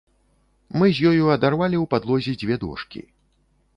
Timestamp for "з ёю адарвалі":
0.95-1.77